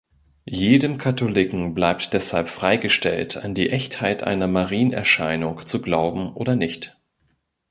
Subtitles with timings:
[0.49, 6.97] Jedem Katholiken bleibt deshalb freigestellt, an die Echtheit einer Marienerscheinung zu glauben oder nicht.